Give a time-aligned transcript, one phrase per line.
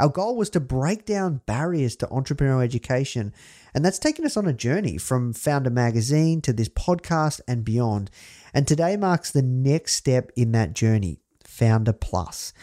[0.00, 3.34] Our goal was to break down barriers to entrepreneurial education,
[3.74, 8.10] and that's taken us on a journey from Foundr Magazine to this podcast and beyond.
[8.54, 12.54] And today marks the next step in that journey Foundr Plus.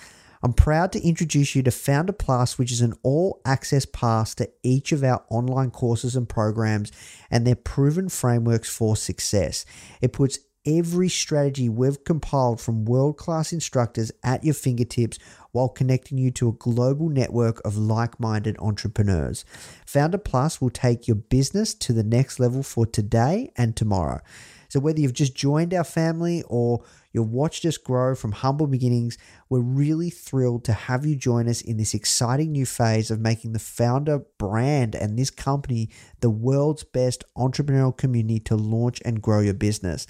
[0.42, 4.50] I'm proud to introduce you to Foundr Plus, which is an all access pass to
[4.64, 6.92] each of our online courses and programs
[7.30, 9.64] and their proven frameworks for success.
[10.02, 15.18] It puts every strategy we've compiled from world class instructors at your fingertips
[15.52, 19.46] while connecting you to a global network of like minded entrepreneurs.
[19.88, 24.20] Foundr Plus will take your business to the next level for today and tomorrow.
[24.68, 29.18] So, whether you've just joined our family or you've watched us grow from humble beginnings,
[29.50, 33.54] we're really thrilled to have you join us in this exciting new phase of making
[33.54, 39.40] the founder brand and this company the world's best entrepreneurial community to launch and grow
[39.40, 40.08] your business.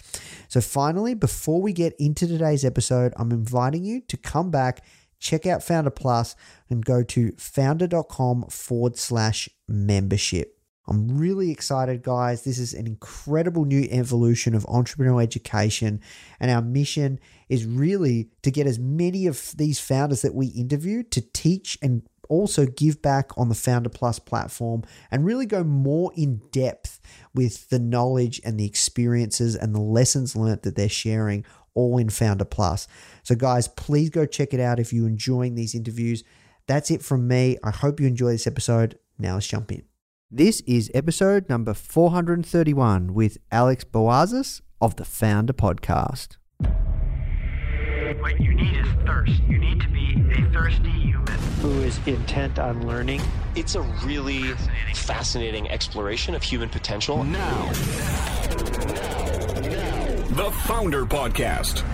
[0.47, 4.83] So, finally, before we get into today's episode, I'm inviting you to come back
[5.19, 6.35] check out Foundr Plus
[6.69, 10.56] and go to foundr.com forward slash membership.
[10.87, 12.43] I'm really excited, guys.
[12.43, 15.99] This is an incredible new evolution of entrepreneurial education.
[16.39, 21.03] And our mission is really to get as many of these founders that we interview
[21.03, 26.11] to teach and also give back on the Foundr Plus platform and really go more
[26.15, 26.99] in depth
[27.33, 32.07] with the knowledge and the experiences and the lessons learned that they're sharing all in
[32.07, 32.87] Foundr Plus.
[33.23, 36.23] So, guys, please go check it out if you're enjoying these interviews.
[36.65, 37.57] That's it from me.
[37.63, 38.99] I hope you enjoy this episode.
[39.19, 39.83] Now let's jump in.
[40.29, 46.35] This is episode number 431 with Alex Bouaziz of the Founder Podcast.
[48.19, 49.41] What you need is thirst.
[49.43, 51.33] You need to be a thirsty human.
[51.61, 53.21] who is intent on learning.
[53.55, 54.51] It's a really
[54.95, 57.23] fascinating exploration of human potential.
[57.23, 57.71] Now.
[60.35, 61.85] The Founder Podcast.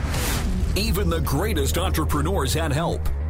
[0.75, 3.07] Even the greatest entrepreneurs had help.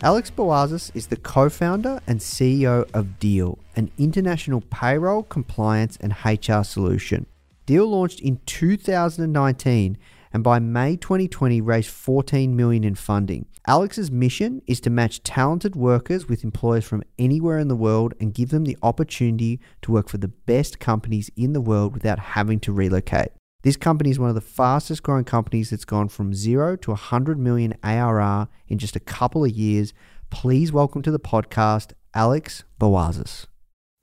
[0.00, 6.14] Alex Bouaziz is the co founder and CEO of Deel, an international payroll, compliance, and
[6.24, 7.26] HR solution.
[7.66, 9.98] Deel launched in 2019
[10.32, 13.46] and by May 2020 raised 14 million in funding.
[13.66, 18.34] Alex's mission is to match talented workers with employers from anywhere in the world and
[18.34, 22.60] give them the opportunity to work for the best companies in the world without having
[22.60, 23.30] to relocate.
[23.64, 27.40] This company is one of the fastest growing companies that's gone from zero to 100
[27.40, 29.92] million ARR in just a couple of years.
[30.30, 33.46] Please welcome to the podcast, Alex Bouaziz.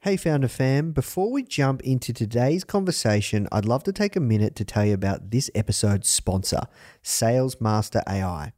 [0.02, 0.92] Hey, Founder fam.
[0.92, 4.94] Before we jump into today's conversation, I'd love to take a minute to tell you
[4.94, 6.64] about this episode's sponsor,
[7.02, 8.52] Salesmaster AI.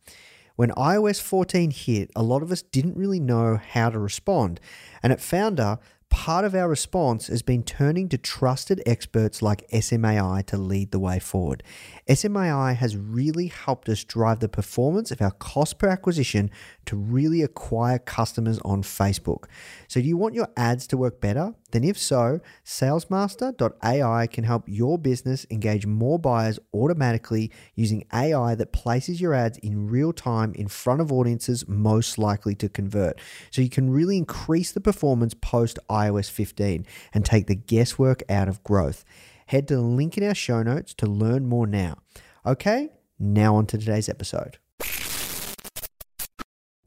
[0.55, 4.59] When iOS 14 hit, a lot of us didn't really know how to respond.
[5.03, 5.77] And at Founder,
[6.09, 10.99] part of our response has been turning to trusted experts like SMAI to lead the
[10.99, 11.63] way forward.
[12.09, 16.49] SMAI has really helped us drive the performance of our cost per acquisition
[16.87, 19.45] to really acquire customers on Facebook.
[19.87, 21.53] So, do you want your ads to work better?
[21.71, 28.73] Then, if so, salesmaster.ai can help your business engage more buyers automatically using AI that
[28.73, 33.19] places your ads in real time in front of audiences most likely to convert.
[33.51, 38.47] So, you can really increase the performance post iOS 15 and take the guesswork out
[38.47, 39.05] of growth.
[39.47, 41.97] Head to the link in our show notes to learn more now.
[42.45, 42.89] Okay,
[43.19, 44.57] now on to today's episode.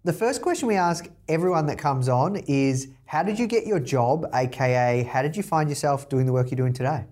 [0.02, 3.80] The first question we ask everyone that comes on is How did you get your
[3.80, 4.26] job?
[4.32, 7.04] AKA, how did you find yourself doing the work you're doing today?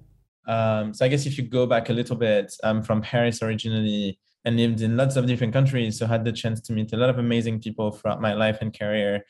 [0.47, 4.19] Um, so I guess if you go back a little bit, I'm from Paris originally.
[4.47, 5.99] and lived in lots of different countries.
[5.99, 8.59] So I had the chance to meet a lot of amazing people throughout my life
[8.63, 9.25] and career.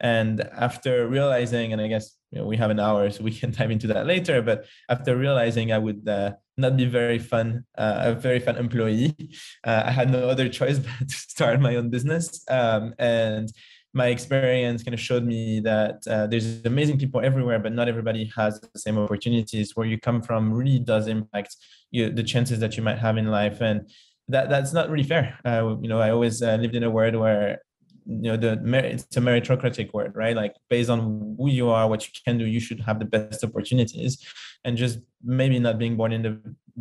[0.00, 3.50] And after realizing, and I guess you know, we have an hour, so we can
[3.56, 4.40] dive into that later.
[4.42, 9.14] But after realizing I would uh, not be very fun, uh, a very fun employee,
[9.66, 12.44] uh, I had no other choice but to start my own business.
[12.48, 13.52] Um, and
[13.92, 18.30] my experience kind of showed me that uh, there's amazing people everywhere, but not everybody
[18.36, 19.74] has the same opportunities.
[19.74, 21.56] Where you come from really does impact
[21.90, 23.90] you, the chances that you might have in life, and
[24.28, 25.38] that that's not really fair.
[25.44, 27.62] Uh, you know, I always uh, lived in a world where
[28.10, 30.34] you know the merit it's a meritocratic word right?
[30.34, 33.44] Like based on who you are what you can do you should have the best
[33.44, 34.18] opportunities.
[34.64, 36.38] And just maybe not being born in the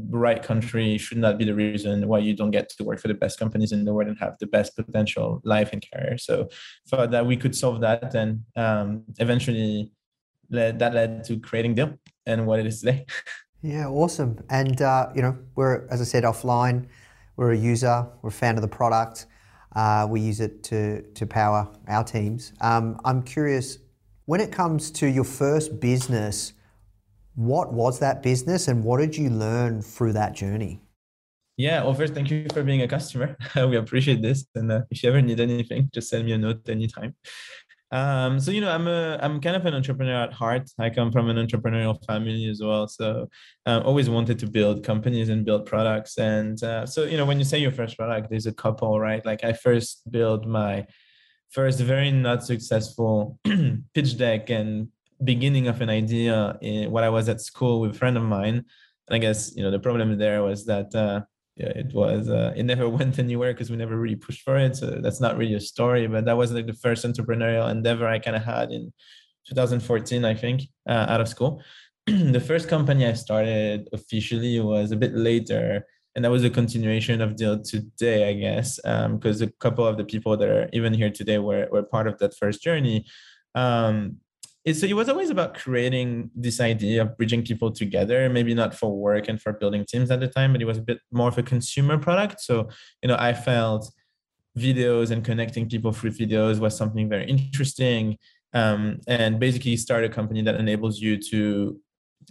[0.09, 3.13] right country should not be the reason why you don't get to work for the
[3.13, 6.17] best companies in the world and have the best potential life and career.
[6.17, 6.49] So
[6.87, 9.91] thought that we could solve that and um, eventually
[10.49, 11.93] led, that led to creating Deel
[12.25, 13.05] and what it is today.
[13.61, 14.39] Yeah awesome.
[14.49, 16.87] And uh, you know we're as i said offline.
[17.35, 18.07] We're a user.
[18.21, 19.25] We're a fan of the product
[19.75, 22.53] uh, we use it to, to power our teams.
[22.61, 23.77] Um, I'm curious,
[24.25, 26.53] when it comes to your first business,
[27.35, 30.81] what was that business and what did you learn through that journey?
[31.57, 33.35] Yeah, well, first, thank you for being a customer.
[33.55, 34.45] we appreciate this.
[34.55, 37.15] And uh, if you ever need anything, just send me a note anytime.
[37.91, 40.69] Um, so you know, I'm a I'm kind of an entrepreneur at heart.
[40.77, 43.29] I come from an entrepreneurial family as well, so
[43.65, 46.17] uh, always wanted to build companies and build products.
[46.17, 49.25] And uh, so you know, when you say your first product, there's a couple, right?
[49.25, 50.85] Like I first built my
[51.49, 53.39] first very not successful
[53.95, 54.89] pitch deck and
[55.23, 58.65] beginning of an idea in, when I was at school with a friend of mine.
[59.07, 61.21] And I guess you know the problem there was that uh,
[61.59, 64.75] it was uh, it never went anywhere because we never really pushed for it.
[64.75, 68.19] So that's not really a story, but that was like the first entrepreneurial endeavor I
[68.19, 68.93] kind of had in
[69.47, 71.61] 2014, I think, uh, out of school.
[72.07, 75.85] the first company I started officially was a bit later,
[76.15, 79.97] and that was a continuation of Deel today, I guess, because um, a couple of
[79.97, 83.05] the people that are even here today were were part of that first journey.
[83.55, 84.17] Um,
[84.67, 88.95] so it was always about creating this idea of bridging people together maybe not for
[88.95, 91.37] work and for building teams at the time but it was a bit more of
[91.37, 92.41] a consumer product.
[92.41, 92.69] So
[93.01, 93.91] you know i felt
[94.57, 98.17] videos and connecting people through videos was something very interesting
[98.53, 101.79] um, and basically start a company that enables you to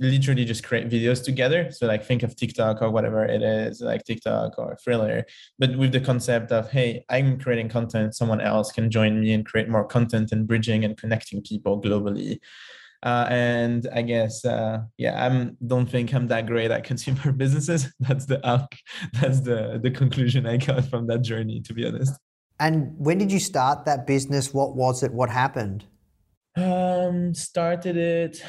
[0.01, 1.71] literally just create videos together.
[1.71, 5.25] So like think of TikTok or whatever it is, like TikTok or Triller,
[5.59, 9.45] but with the concept of, hey, I'm creating content, someone else can join me and
[9.45, 12.39] create more content and bridging and connecting people globally.
[13.03, 17.93] Uh, and I guess, uh, yeah, I'm don't think I'm that great at consumer businesses.
[18.01, 18.75] That's the out,
[19.21, 22.19] that's the the conclusion I got from that journey, to be honest.
[22.59, 24.53] And when did you start that business?
[24.53, 25.13] What was it?
[25.13, 25.85] What happened?
[26.57, 28.43] Um, started it.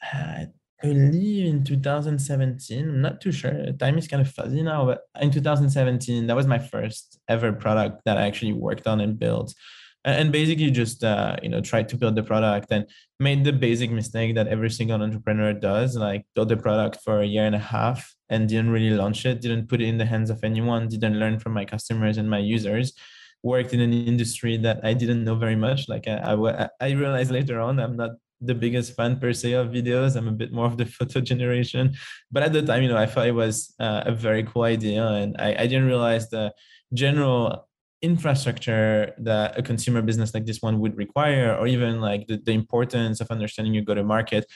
[0.00, 0.46] I
[0.82, 3.72] believe in 2017 i'm not too sure.
[3.78, 8.02] Time is kind of fuzzy now but in 2017 that was my first ever product
[8.04, 9.54] that i actually worked on and built.
[10.02, 12.86] And basically just uh, you know tried to build the product and
[13.18, 17.26] made the basic mistake that every single entrepreneur does like build the product for a
[17.26, 20.30] year and a half and didn't really launch it didn't put it in the hands
[20.30, 22.94] of anyone didn't learn from my customers and my users
[23.42, 25.86] worked in an industry that i didn't know very much.
[25.86, 29.68] Like i, I, I realized later on i'm not the biggest fan per se of
[29.68, 30.16] videos.
[30.16, 31.94] I'm a bit more of the photo generation,
[32.30, 35.06] but at the time, you know, I thought it was uh, a very cool idea,
[35.06, 36.52] and I, I didn't realize the
[36.92, 37.68] general
[38.02, 42.52] infrastructure that a consumer business like this one would require, or even like the, the
[42.52, 44.46] importance of understanding your go to market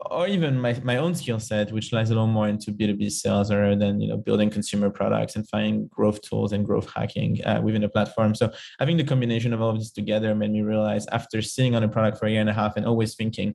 [0.00, 3.50] or even my, my own skill set, which lies a little more into B2B sales
[3.50, 7.60] rather than, you know, building consumer products and finding growth tools and growth hacking uh,
[7.62, 8.34] within a platform.
[8.34, 11.74] So I think the combination of all of this together made me realize after sitting
[11.74, 13.54] on a product for a year and a half and always thinking,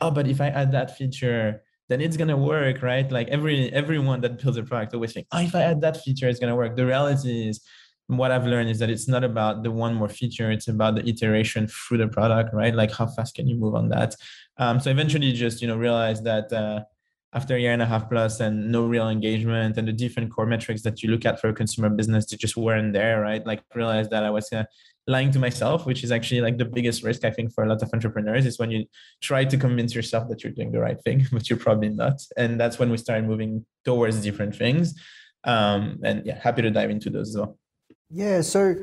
[0.00, 3.10] oh, but if I add that feature, then it's gonna work, right?
[3.10, 6.28] Like every everyone that builds a product always think, oh, if I add that feature,
[6.28, 6.76] it's gonna work.
[6.76, 7.60] The reality is
[8.08, 11.08] what I've learned is that it's not about the one more feature, it's about the
[11.08, 12.74] iteration through the product, right?
[12.74, 14.14] Like how fast can you move on that?
[14.58, 16.80] Um, so eventually just, you know, realize that uh,
[17.32, 20.46] after a year and a half plus and no real engagement and the different core
[20.46, 23.44] metrics that you look at for a consumer business, they just weren't there, right?
[23.44, 24.64] Like realize that I was uh,
[25.08, 27.82] lying to myself, which is actually like the biggest risk I think for a lot
[27.82, 28.86] of entrepreneurs is when you
[29.20, 32.20] try to convince yourself that you're doing the right thing, but you're probably not.
[32.36, 34.94] And that's when we started moving towards different things.
[35.42, 37.58] Um, and yeah, happy to dive into those as well.
[38.10, 38.40] Yeah.
[38.40, 38.76] So,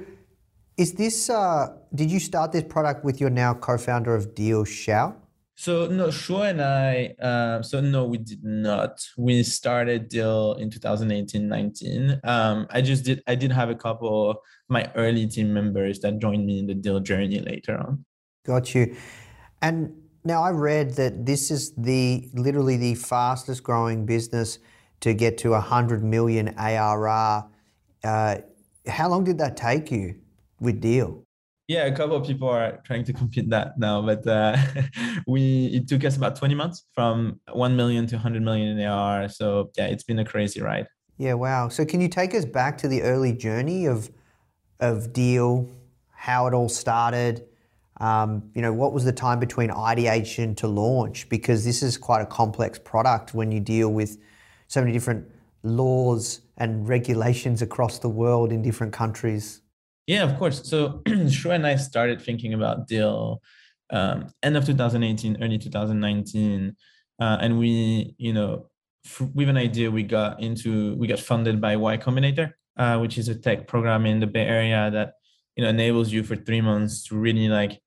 [0.77, 1.29] is this?
[1.29, 5.15] Uh, did you start this product with your now co-founder of Deel Shuo?
[5.55, 7.15] So no, Shuo and I.
[7.21, 9.05] Uh, so no, we did not.
[9.17, 12.19] We started Deel in 2018-19.
[12.27, 13.21] Um, I just did.
[13.27, 14.37] I did have a couple of
[14.67, 18.03] my early team members that joined me in the Deel journey later on.
[18.45, 18.95] Got you.
[19.61, 19.93] And
[20.25, 24.57] now I read that this is the literally the fastest growing business
[25.01, 27.45] to get to 100 million ARR
[28.03, 28.37] Uh,
[28.87, 30.15] how long did that take you
[30.59, 31.23] with Deel?
[31.67, 34.57] Yeah, a couple of people are trying to compete that now, but uh,
[35.27, 39.29] we it took us about 20 months from 1 million to 100 million in AR.
[39.29, 40.87] So yeah, it's been a crazy ride.
[41.17, 41.69] Yeah, wow.
[41.69, 44.11] So can you take us back to the early journey of
[44.79, 45.69] of Deel,
[46.11, 47.45] how it all started?
[47.97, 51.29] Um, you know, what was the time between ideation to launch?
[51.29, 54.17] Because this is quite a complex product when you deal with
[54.67, 55.29] so many different
[55.61, 59.61] laws and regulations across the world in different countries.
[60.07, 60.67] Yeah, of course.
[60.69, 63.41] So Shuo and I started thinking about Deel
[63.89, 66.75] um, end of 2018, early 2019,
[67.19, 68.67] uh, and we, you know,
[69.05, 73.17] f- with an idea, we got into we got funded by Y Combinator, uh, which
[73.17, 75.13] is a tech program in the Bay Area that
[75.55, 77.82] you know enables you for three months to really like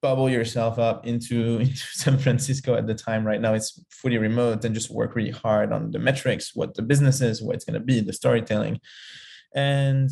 [0.00, 3.26] bubble yourself up into into San Francisco at the time.
[3.26, 6.82] Right now, it's fully remote and just work really hard on the metrics, what the
[6.82, 8.80] business is, what it's going to be, the storytelling,
[9.54, 10.10] and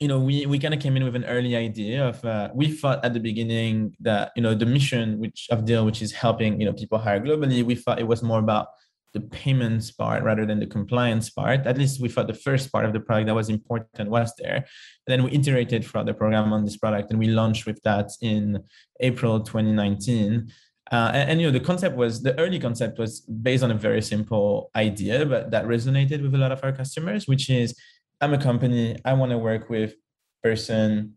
[0.00, 2.70] you know we we kind of came in with an early idea of uh, we
[2.70, 6.60] thought at the beginning that you know the mission which of Deel which is helping
[6.60, 8.68] you know people hire globally we thought it was more about
[9.16, 12.84] the payments part rather than the compliance part at least we thought the first part
[12.84, 16.52] of the product that was important was there and then we iterated throughout the program
[16.52, 18.62] on this product and we launched with that in
[19.00, 20.48] april 2019
[20.92, 23.74] uh, and, and, you know the concept was the early concept was based on a
[23.86, 27.74] very simple idea but that resonated with a lot of our customers which is
[28.20, 29.94] I'm a company, I want to work with
[30.42, 31.16] person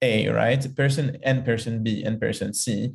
[0.00, 0.64] A, right?
[0.76, 2.94] Person and person B and person C.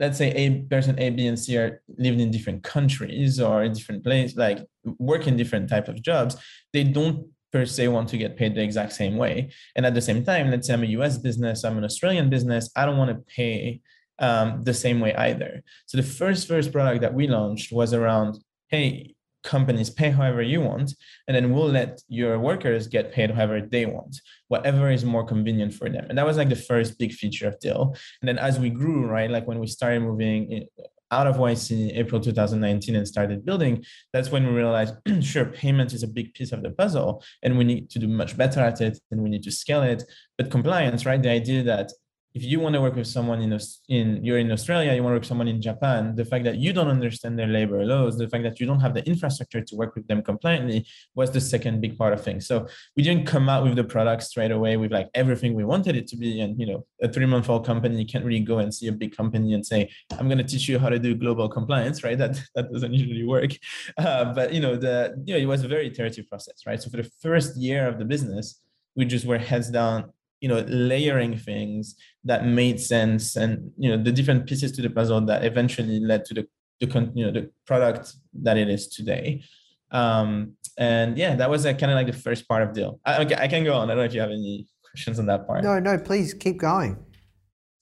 [0.00, 3.72] Let's say A person A, B, and C are living in different countries or in
[3.72, 4.66] different places, like
[4.98, 6.36] work in different type of jobs.
[6.72, 9.50] They don't per se want to get paid the exact same way.
[9.76, 12.70] And at the same time, let's say I'm a US business, I'm an Australian business,
[12.76, 13.80] I don't want to pay
[14.18, 15.62] um, the same way either.
[15.86, 18.38] So the first first product that we launched was around,
[18.68, 20.94] hey, companies pay however you want
[21.26, 25.72] and then we'll let your workers get paid however they want whatever is more convenient
[25.72, 28.58] for them and that was like the first big feature of Deel and then as
[28.58, 30.66] we grew right like when we started moving
[31.10, 35.92] out of YC in April 2019 and started building, that's when we realized, sure, payment
[35.92, 38.80] is a big piece of the puzzle and we need to do much better at
[38.80, 40.04] it and we need to scale it.
[40.38, 41.20] But compliance, right?
[41.20, 41.92] The idea that
[42.32, 43.58] if you want to work with someone in
[43.88, 46.56] in you're in Australia, you want to work with someone in Japan, the fact that
[46.58, 49.76] you don't understand their labor laws, the fact that you don't have the infrastructure to
[49.76, 52.46] work with them compliantly was the second big part of things.
[52.46, 55.96] So we didn't come out with the product straight away with like everything we wanted
[55.96, 56.40] it to be.
[56.40, 59.16] And you know, a three month old company can't really go and see a big
[59.16, 62.16] company and say, "I'm going to teach you how to do global compliance," right?
[62.16, 63.52] That that doesn't usually work.
[63.98, 66.80] Uh, but you know, the you know, it was a very iterative process, right?
[66.80, 68.60] So for the first year of the business,
[68.94, 74.02] we just were heads down you know layering things that made sense and you know
[74.02, 76.46] the different pieces to the puzzle that eventually led to the
[76.80, 79.42] the you know the product that it is today.
[79.90, 83.00] Um and yeah that was uh, kind of like the first part of Deel.
[83.04, 83.90] I, okay i can go on.
[83.90, 85.62] I don't know if you have any questions on that part.
[85.62, 86.96] No no please keep going.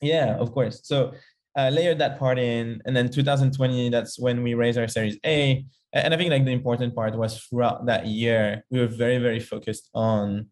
[0.01, 0.81] Yeah of course.
[0.85, 1.13] So
[1.57, 5.65] uh, layered that part in and then 2020 that's when we raised our series a
[5.93, 9.41] and i think like the important part was throughout that year we were very very
[9.41, 10.47] focused on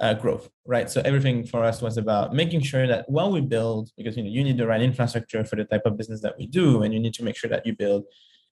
[0.00, 0.90] uh, growth, right?
[0.90, 4.30] So everything for us was about making sure that while we build, because you know
[4.30, 7.00] you need the right infrastructure for the type of business that we do, and you
[7.00, 8.04] need to make sure that you build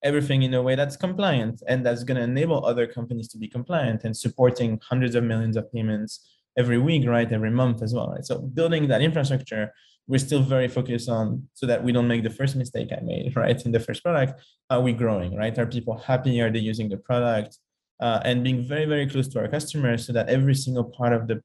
[0.05, 3.49] everything in a way that's compliant and that's going to enable other companies to be
[3.49, 7.33] compliant and supporting hundreds of millions of payments every week, right?
[7.33, 8.25] Every month as well, right?
[8.25, 9.73] So building that infrastructure,
[10.07, 13.35] we're still very focused on so that we don't make the first mistake I made,
[13.37, 13.61] right?
[13.65, 14.41] In the first product,
[14.71, 15.57] are we growing, right?
[15.59, 16.41] Are people happy?
[16.41, 17.59] Are they using the product?
[18.01, 21.27] Uh, and being very, very close to our customers so that every single part of
[21.27, 21.43] the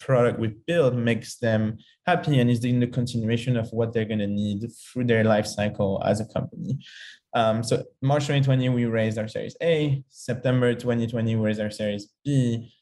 [0.00, 4.18] product we build makes them happy and is in the continuation of what they're going
[4.18, 6.78] to need through their life cycle as a company.
[7.34, 10.04] Um, so March 2020, we raised our Series A.
[10.08, 12.72] September 2020, we raised our Series B.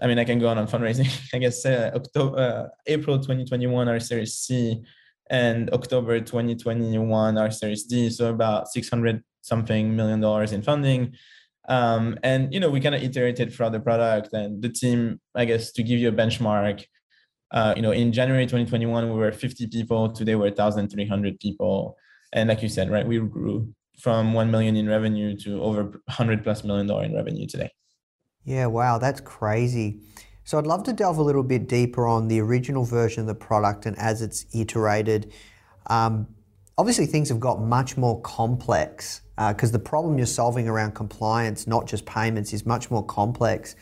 [0.00, 1.08] I mean, I can go on on fundraising.
[1.34, 4.82] I guess uh, October, uh, April 2021, our Series C,
[5.30, 8.10] and October 2021, our Series D.
[8.10, 11.14] So about 600 something million dollars in funding.
[11.68, 15.44] Um, and you know, we kind of iterated throughout the product and the team, I
[15.44, 16.84] guess, to give you a benchmark.
[17.50, 20.12] Uh, you know, in January 2021, we were 50 people.
[20.12, 21.96] Today, we're 1,300 people.
[22.32, 26.42] And like you said, right, we grew from 1 million in revenue to over 100
[26.42, 27.70] plus million dollar in revenue today.
[28.44, 30.00] Yeah, wow, that's crazy.
[30.44, 33.34] So I'd love to delve a little bit deeper on the original version of the
[33.34, 35.32] product and as it's iterated.
[35.86, 36.28] Um,
[36.78, 41.66] obviously, things have got much more complex because uh, the problem you're solving around compliance,
[41.66, 43.76] not just payments, is much more complex.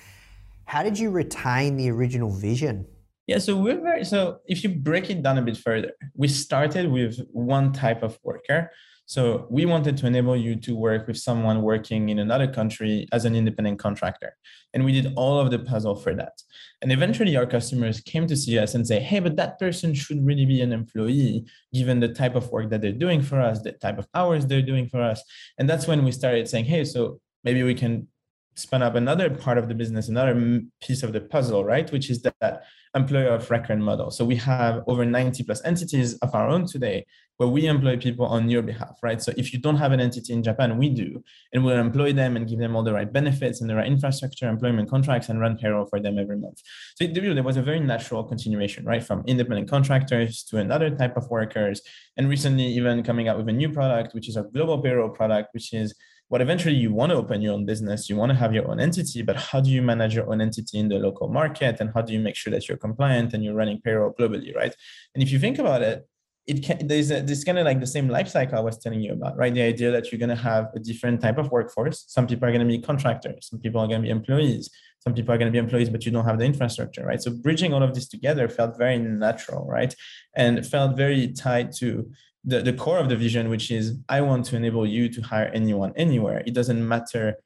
[0.64, 2.86] How did you retain the original vision?
[3.26, 6.90] Yeah, so we're very so if you break it down a bit further, we started
[6.90, 8.70] with one type of worker.
[9.06, 13.24] So we wanted to enable you to work with someone working in another country as
[13.24, 14.36] an independent contractor.
[14.72, 16.40] And we did all of the puzzle for that.
[16.80, 20.24] And eventually our customers came to see us and say, hey, but that person should
[20.24, 21.44] really be an employee
[21.74, 24.62] given the type of work that they're doing for us, the type of hours they're
[24.62, 25.22] doing for us.
[25.58, 28.08] And that's when we started saying, hey, so maybe we can
[28.54, 31.90] spun up another part of the business, another piece of the puzzle, right?
[31.90, 34.10] Which is that employer of record model.
[34.10, 37.06] So we have over 90 plus entities of our own today
[37.38, 39.20] where we employ people on your behalf, right?
[39.22, 42.36] So if you don't have an entity in Japan, we do, and we'll employ them
[42.36, 45.56] and give them all the right benefits and the right infrastructure, employment contracts, and run
[45.56, 46.60] payroll for them every month.
[46.96, 49.02] So it, there was a very natural continuation, right?
[49.02, 51.80] From independent contractors to another type of workers.
[52.16, 55.48] And recently, even coming out with a new product, which is a global payroll product,
[55.52, 55.94] which is
[56.32, 58.80] what eventually you want to open your own business, you want to have your own
[58.80, 61.76] entity, but how do you manage your own entity in the local market?
[61.78, 64.74] And how do you make sure that you're compliant and you're running payroll globally, right?
[65.14, 66.08] And if you think about it,
[66.46, 69.02] it can there's a, this kind of like the same life cycle I was telling
[69.02, 69.52] you about, right?
[69.52, 72.06] The idea that you're going to have a different type of workforce.
[72.08, 74.70] Some people are going to be contractors, some people are going to be employees,
[75.00, 77.20] some people are going to be employees, but you don't have the infrastructure, right?
[77.20, 79.94] So bridging all of this together felt very natural, right?
[80.34, 82.10] And felt very tied to
[82.44, 85.50] the, the core of the vision, which is I want to enable you to hire
[85.54, 86.42] anyone anywhere.
[86.46, 87.36] It doesn't matter,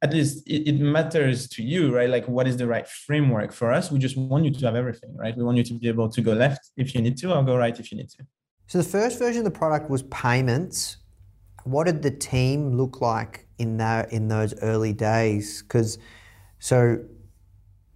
[0.00, 2.08] at least it, it, matters to you, right?
[2.08, 3.90] Like what is the right framework for us?
[3.90, 5.36] We just want you to have everything, right?
[5.36, 7.56] We want you to be able to go left if you need to or go
[7.56, 8.24] right if you need to.
[8.66, 10.96] So the first version of the product was payments.
[11.64, 15.62] What did the team look like in that in those early days?
[15.62, 15.98] Because
[16.58, 16.98] so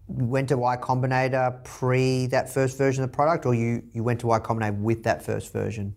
[0.08, 4.20] went to Y Combinator pre that first version of the product, or you you went
[4.20, 5.94] to Y Combinator with that first version?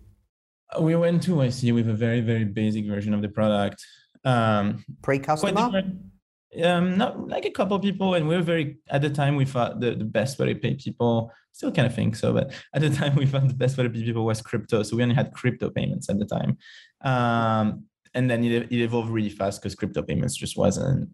[0.80, 3.84] We went to YC with a very very basic version of the product.
[4.24, 5.84] Um, pre customer.
[6.64, 9.80] Um, not like a couple people, and we were very at the time we thought
[9.80, 11.32] the, the best way to pay people.
[11.52, 13.90] Still kind of think so, but at the time we thought the best way to
[13.90, 14.82] pay people was crypto.
[14.82, 16.58] So we only had crypto payments at the time,
[17.02, 17.84] um,
[18.16, 21.10] and then it, it evolved really fast because crypto payments just wasn't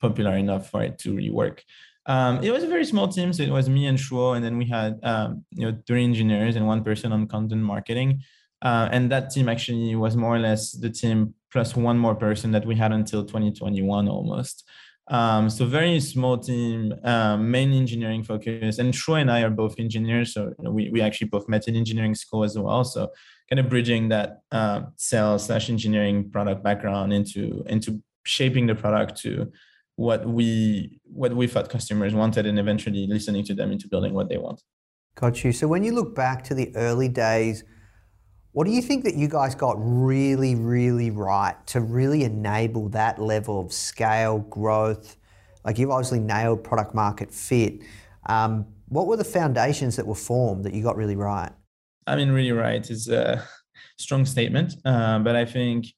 [0.00, 1.62] popular enough for it to really work.
[2.06, 4.56] Um, it was a very small team, so it was me and Shuo, and then
[4.56, 8.22] we had um, you know three engineers and one person on content marketing.
[8.62, 12.52] Uh, and that team actually was more or less the team plus one more person
[12.52, 14.68] that we had until 2021 almost.
[15.10, 18.78] Um, so very small team, um, main engineering focus.
[18.78, 22.14] And Shuo and I are both engineers, so we we actually both met in engineering
[22.14, 22.84] school as well.
[22.84, 23.10] So
[23.48, 29.20] kind of bridging that uh, sales slash engineering product background into into shaping the product
[29.22, 29.50] to
[30.00, 34.30] what we what we thought customers wanted and eventually listening to them into building what
[34.30, 34.62] they want.
[35.14, 35.52] Got you.
[35.52, 37.64] So when you look back to the early days,
[38.52, 43.20] what do you think that you guys got really, really right to really enable that
[43.20, 45.18] level of scale, growth?
[45.66, 47.82] Like you've obviously nailed product market fit.
[48.24, 51.52] Um, what were the foundations that were formed that you got really right?
[52.06, 53.46] I mean, really right is a
[53.98, 55.88] strong statement, uh, but I think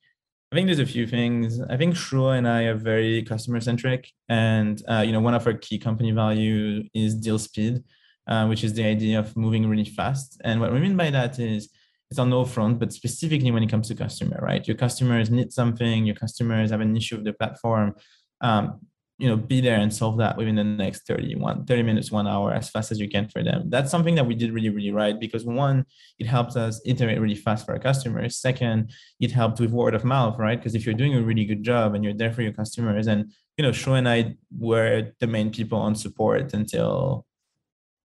[0.52, 1.62] I think there's a few things.
[1.62, 5.46] I think Shuo and I are very customer centric, and uh, you know, one of
[5.46, 7.82] our key company value is Deel speed,
[8.28, 10.38] uh, which is the idea of moving really fast.
[10.44, 11.70] And what we mean by that is
[12.10, 14.68] it's on all front, but specifically when it comes to customer, right?
[14.68, 17.94] Your customers need something, your customers have an issue with the platform.
[18.42, 18.80] Um,
[19.22, 22.26] you know be there and solve that within the next 30 one 30 minutes one
[22.26, 23.70] hour as fast as you can for them.
[23.70, 25.86] That's something that we did really really right because one
[26.18, 28.36] it helps us iterate really fast for our customers.
[28.36, 30.58] Second it helped with word of mouth right?
[30.58, 33.30] Because if you're doing a really good job and you're there for your customers and
[33.56, 37.26] you know Shuo and i were the main people on support until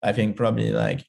[0.01, 1.05] i think probably like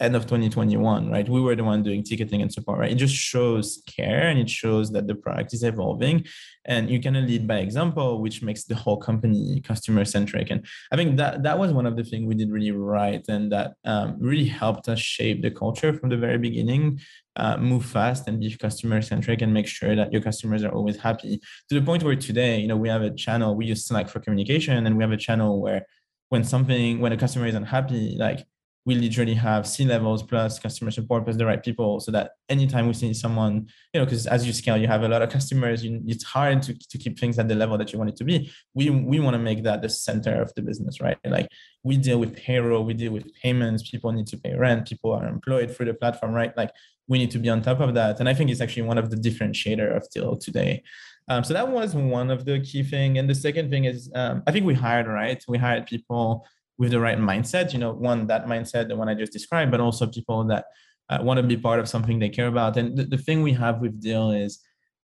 [0.00, 1.28] end of 2021, right?
[1.28, 2.92] We were the one doing ticketing and support, right?
[2.92, 6.24] It just shows care and it shows that the product is evolving
[6.64, 10.50] and you of lead by example, which makes the whole company customer centric.
[10.50, 13.50] And I think that that was one of the things we did really right and
[13.50, 17.00] that um, really helped us shape the culture from the very beginning.
[17.36, 20.96] Uh, move fast and be customer centric and make sure that your customers are always
[20.96, 24.08] happy to the point where today, you know, we have a channel, we use Slack
[24.08, 25.86] for communication and we have a channel where
[26.30, 28.44] when something, when a customer is unhappy, like
[28.88, 32.86] we literally have C levels plus customer support plus the right people so that anytime
[32.86, 35.84] we see someone, you know, because as you scale, you have a lot of customers,
[35.84, 38.24] you, it's hard to, to keep things at the level that you want it to
[38.24, 38.50] be.
[38.72, 41.18] We, we want to make that the center of the business, right?
[41.22, 41.48] Like
[41.82, 45.28] we deal with payroll, we deal with payments, people need to pay rent, people are
[45.28, 46.56] employed through the platform, right?
[46.56, 46.70] Like
[47.08, 48.20] we need to be on top of that.
[48.20, 50.82] And I think it's actually one of the differentiator of Deel today.
[51.28, 53.18] Um, so that was one of the key thing.
[53.18, 55.44] And the second thing is, um, I think we hired, right?
[55.46, 56.46] We hired people
[56.78, 59.80] with the right mindset you know one that mindset the one i just described but
[59.80, 60.66] also people that
[61.10, 63.52] uh, want to be part of something they care about and the, the thing we
[63.52, 64.60] have with Deel is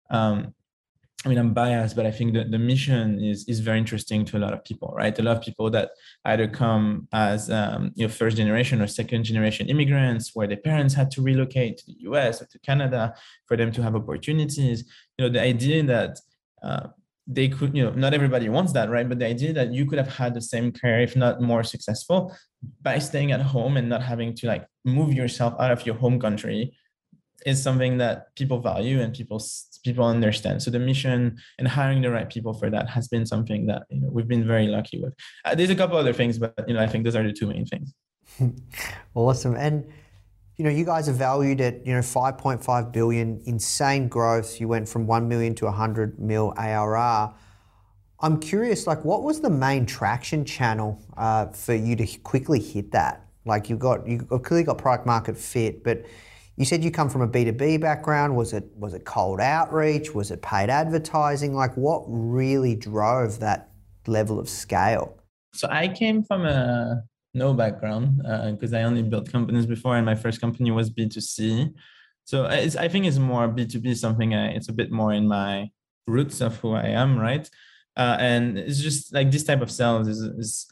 [0.09, 0.53] um,
[1.23, 4.37] I mean, I'm biased, but I think that the mission is is very interesting to
[4.37, 5.17] a lot of people, right?
[5.17, 5.91] A lot of people that
[6.25, 10.95] either come as um, you know first generation or second generation immigrants, where their parents
[10.95, 12.41] had to relocate to the U.S.
[12.41, 13.13] or to Canada
[13.45, 14.83] for them to have opportunities.
[15.17, 16.19] You know, the idea that
[16.63, 16.87] uh,
[17.27, 19.07] they could, you know, not everybody wants that, right?
[19.07, 22.35] But the idea that you could have had the same career, if not more successful,
[22.81, 26.19] by staying at home and not having to like move yourself out of your home
[26.19, 26.73] country
[27.45, 29.41] is something that people value and people
[29.83, 30.61] people understand.
[30.61, 34.01] So the mission and hiring the right people for that has been something that you
[34.01, 35.13] know we've been very lucky with.
[35.45, 37.47] Uh, there's a couple other things, but you know I think those are the two
[37.47, 37.93] main things.
[39.15, 39.85] awesome, and
[40.61, 44.61] you know you guys are valued at you know 5.5 billion, insane growth.
[44.61, 47.33] You went from one million to 100 mil ARR.
[48.19, 52.91] I'm curious, like, what was the main traction channel uh, for you to quickly hit
[52.91, 53.25] that?
[53.43, 56.05] Like, you've got you clearly got product market fit, but
[56.57, 58.35] you said you come from a B2B background.
[58.35, 60.13] Was it was it cold outreach?
[60.13, 61.55] Was it paid advertising?
[61.55, 63.71] Like what really drove that
[64.05, 65.17] level of scale?
[65.53, 67.01] So I came from a
[67.33, 68.17] no background
[68.51, 71.73] because uh, I only built companies before, and my first company was B2C.
[72.25, 74.33] So I think it's more B2B something.
[74.33, 75.69] I, it's a bit more in my
[76.07, 77.49] roots of who I am, right?
[77.97, 80.67] Uh, and it's just like this type of sales is, is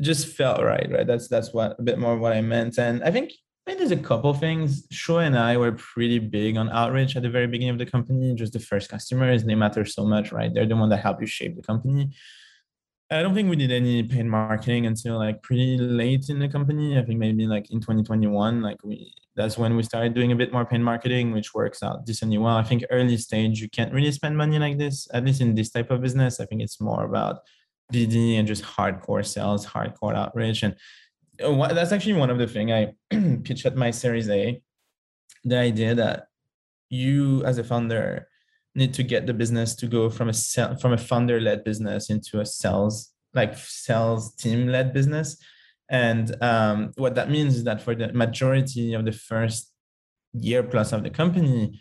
[0.00, 1.06] just felt right, right?
[1.06, 3.32] That's that's what a bit more what I meant, and I think
[3.66, 4.86] I think there's a couple things.
[4.88, 8.34] Shuo and I were pretty big on outreach at the very beginning of the company.
[8.34, 10.52] Just the first customers, they matter so much, right?
[10.52, 12.12] They're the one that help you shape the company.
[13.10, 16.98] I don't think we did any paid marketing until like pretty late in the company.
[16.98, 20.52] I think maybe like in 2021, like we that's when we started doing a bit
[20.52, 22.56] more paid marketing, which works out decently well.
[22.56, 25.70] I think early stage you can't really spend money like this, at least in this
[25.70, 26.40] type of business.
[26.40, 27.40] I think it's more about
[27.92, 30.64] BD and just hardcore sales, hardcore outreach.
[30.64, 30.74] And
[31.40, 32.94] uh, that's actually one of the things I
[33.44, 34.60] pitched at my Series A.
[35.44, 36.28] The idea that
[36.88, 38.28] you as a founder
[38.76, 42.10] need to get the business to go from a sell, from a founder led business
[42.10, 45.36] into a sales like sales team led business.
[45.90, 49.72] And um, what that means is that for the majority of the first
[50.32, 51.80] year plus of the company,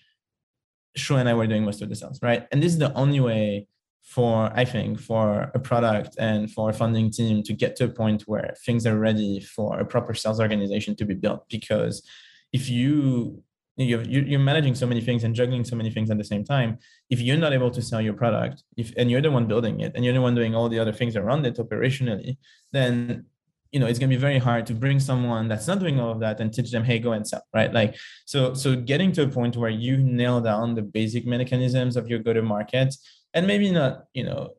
[0.98, 2.48] Shuo and I were doing most of the sales, right?
[2.52, 3.68] And this is the only way
[4.06, 7.90] for i think for a product and for a funding team to get to a
[7.90, 12.08] point where things are ready for a proper sales organization to be built because
[12.54, 13.42] if you
[13.78, 16.78] you're you're managing so many things and juggling so many things at the same time.
[17.10, 19.92] If you're not able to sell your product if and you're the one building it
[19.96, 22.38] and you're the one doing all the other things around it operationally
[22.72, 23.26] then
[23.72, 26.12] you know it's going to be very hard to bring someone that's not doing all
[26.12, 27.74] of that and teach them hey go and sell right?
[27.74, 32.08] Like so so getting to a point where you nail down the basic mechanisms of
[32.08, 32.96] your go to market
[33.34, 34.52] and maybe not you know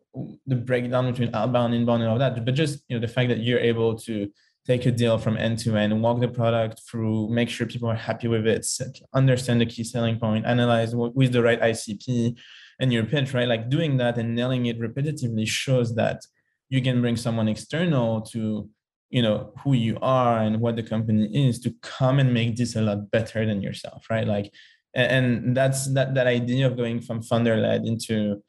[0.47, 3.39] the breakdown between outbound inbound and all that but just you know the fact that
[3.39, 4.31] you're able to
[4.67, 7.95] take a deal from end to end walk the product through make sure people are
[7.95, 8.67] happy with it
[9.15, 12.37] understand the key selling point analyze what with the right icp
[12.79, 13.49] and your pitch right?
[13.49, 16.23] Like doing that and nailing it repetitively shows that
[16.69, 18.69] you can bring someone external to
[19.11, 22.75] you know who you are and what the company is to come and make this
[22.77, 24.27] a lot better than yourself right?
[24.27, 24.53] Like
[24.95, 28.43] and that's that that idea of going from founder led into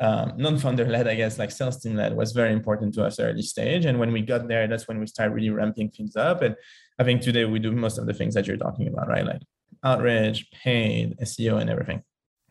[0.00, 3.42] um, non-founder led, I guess, like sales team led was very important to us early
[3.42, 3.84] stage.
[3.84, 6.42] And when we got there, that's when we started really ramping things up.
[6.42, 6.56] And
[6.98, 9.24] I think today we do most of the things that you're talking about, right?
[9.24, 9.42] Like
[9.84, 12.02] outreach, paid, SEO, and everything.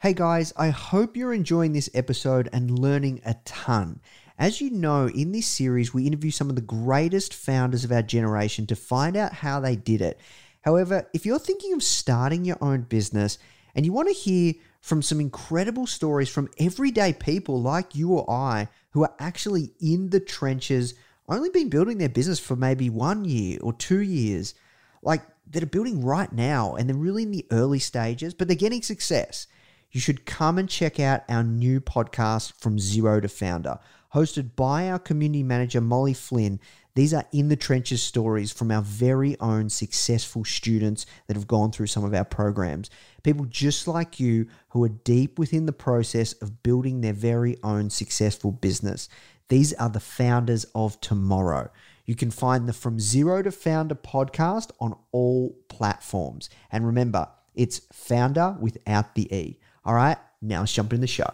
[0.02, 4.02] Hey guys, I hope you're enjoying this episode and learning a ton.
[4.38, 8.02] As you know, in this series, we interview some of the greatest founders of our
[8.02, 10.20] generation to find out how they did it.
[10.62, 13.38] However, if you're thinking of starting your own business
[13.76, 18.30] and you want to hear from some incredible stories from everyday people like you or
[18.30, 20.94] I who are actually in the trenches,
[21.30, 24.54] only been building their business for maybe one year or two years,
[25.02, 28.58] like that are building right now and they're really in the early stages, but they're
[28.58, 29.48] getting success.
[29.94, 33.80] You should come and check out our new podcast, From Zero to Founder,
[34.14, 36.60] hosted by our community manager, Molly Flynn.
[36.96, 41.72] These are in the trenches stories from our very own successful students that have gone
[41.72, 42.92] through some of our programs.
[43.24, 47.90] People just like you who are deep within the process of building their very own
[47.90, 49.10] successful business.
[49.50, 51.72] These are the founders of tomorrow.
[52.06, 56.50] You can find the From Zero to Founder podcast on all platforms.
[56.72, 59.60] And remember, it's founder without the E.
[59.86, 61.30] All right, now let's jump in the show.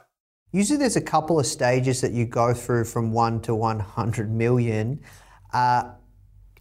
[0.51, 4.99] Usually, there's a couple of stages that you go through from one to 100 million
[5.53, 5.91] uh,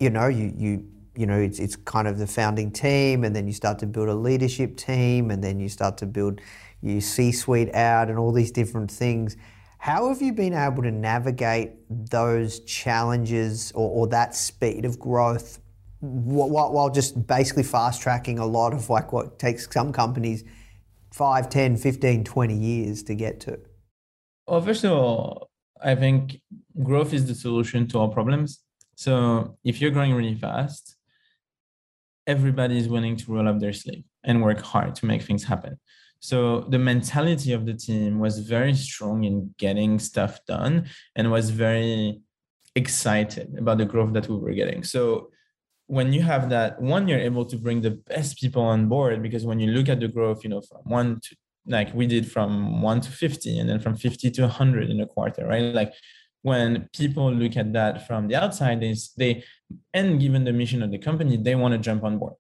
[0.01, 3.47] you know, you, you, you know, it's, it's kind of the founding team, and then
[3.47, 6.41] you start to build a leadership team, and then you start to build
[6.83, 9.37] your C suite out and all these different things.
[9.79, 15.61] How have you been able to navigate those challenges or, or that speed of growth
[16.01, 20.45] while, while just basically fast tracking a lot of like what takes some companies
[21.13, 23.59] 5, 10, 15, 20 years to get to?
[24.47, 25.51] Well, first of all,
[25.83, 26.41] I think
[26.83, 28.61] growth is the solution to all problems.
[28.99, 30.97] So if you're growing really fast,
[32.27, 35.79] everybody is willing to roll up their sleeve and work hard to make things happen.
[36.19, 41.51] So the mentality of the team was very strong in getting stuff done and was
[41.51, 42.23] very
[42.75, 44.83] excited about the growth that we were getting.
[44.83, 45.31] So
[45.87, 49.47] when you have that, one, you're able to bring the best people on board because
[49.47, 51.37] when you look at the growth, you know, from one to
[51.69, 55.07] like we did from one to 50 and then from 50 to 100 in a
[55.07, 55.73] quarter, right?
[55.75, 55.93] Like
[56.43, 59.45] when people look at that from the outside, they, they
[59.93, 62.35] and given the mission of the company, they want to jump on board.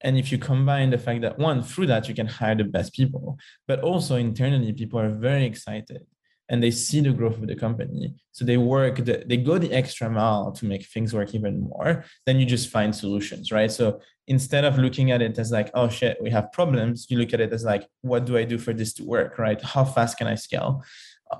[0.00, 2.92] And if you combine the fact that one, through that, you can hire the best
[2.92, 6.04] people, but also internally, people are very excited
[6.50, 8.14] and they see the growth of the company.
[8.32, 12.04] So they work, the, they go the extra mile to make things work even more.
[12.26, 13.72] Then you just find solutions, right?
[13.72, 17.32] So instead of looking at it as like, oh shit, we have problems, you look
[17.32, 19.60] at it as like, what do I do for this to work, right?
[19.62, 20.84] How fast can I scale?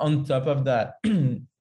[0.00, 0.94] On top of that,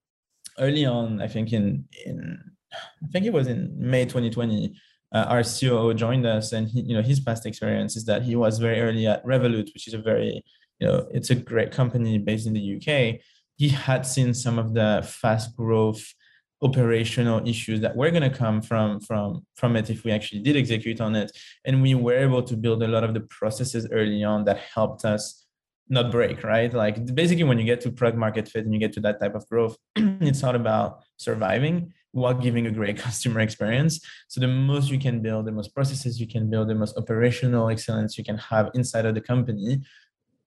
[0.59, 2.39] early on, I think in in
[2.73, 4.75] I think it was in May 2020,
[5.13, 8.35] uh, our COO joined us, and he, you know his past experience is that he
[8.35, 10.43] was very early at Revolut, which is a very
[10.79, 13.21] you know it's a great company based in the UK.
[13.57, 16.03] He had seen some of the fast growth
[16.63, 20.55] operational issues that were going to come from from from it if we actually did
[20.55, 21.29] execute on it
[21.65, 25.03] and we were able to build a lot of the processes early on that helped
[25.03, 25.42] us
[25.89, 28.93] not break right like basically when you get to product market fit and you get
[28.93, 33.99] to that type of growth it's not about surviving while giving a great customer experience.
[34.29, 37.69] So the most you can build, the most processes you can build, the most operational
[37.69, 39.81] excellence you can have inside of the company,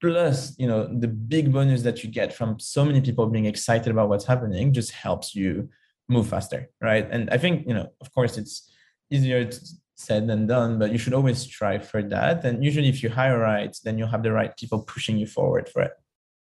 [0.00, 3.90] plus you know the big bonus that you get from so many people being excited
[3.90, 5.68] about what's happening just helps you
[6.08, 7.06] move faster, right?
[7.10, 8.70] And I think you know, of course, it's
[9.10, 9.48] easier
[9.96, 12.44] said than done, but you should always strive for that.
[12.44, 15.68] And usually, if you hire right, then you'll have the right people pushing you forward
[15.68, 15.92] for it.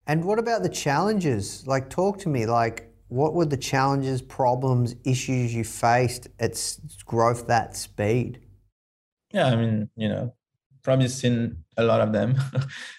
[0.07, 1.67] And what about the challenges?
[1.67, 2.47] Like, talk to me.
[2.47, 8.41] Like, what were the challenges, problems, issues you faced at growth that speed?
[9.33, 10.35] Yeah, I mean, you know,
[10.83, 12.37] probably seen a lot of them,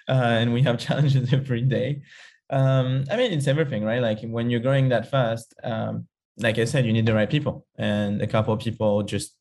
[0.10, 2.04] uh, and we have challenges every day.
[2.50, 4.02] Um, I mean, it's everything, right?
[4.02, 7.66] Like when you're growing that fast, um, like I said, you need the right people,
[7.78, 9.38] and a couple of people just